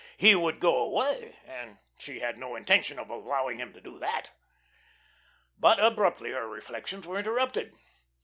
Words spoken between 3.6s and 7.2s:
to do that. But abruptly her reflections were